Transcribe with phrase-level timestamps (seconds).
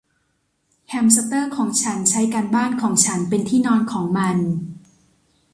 [0.87, 4.37] แฮมสเตอร์ของฉันใช้การบ้านของฉันเป็นที่นอนของมัน